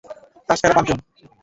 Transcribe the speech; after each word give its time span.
তাঁস 0.49 0.59
খেলা 0.61 0.75
পাঁচজন। 0.77 0.97